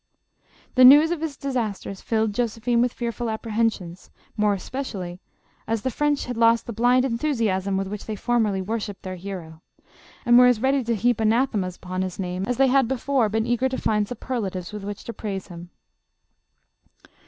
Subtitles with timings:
[0.73, 5.19] The news of his disasters filled Josephine with fear ful apprehensions, more especially
[5.67, 6.51] as the French had 264 JOSEPHINE.
[6.55, 6.81] lost the
[7.13, 9.61] blind enthusiasm with which they formerly worshipped their hero,
[10.25, 13.29] and were as ready to heap an athemas upon his name, as they had before
[13.29, 15.69] been eager to find superlatives with which to praise him.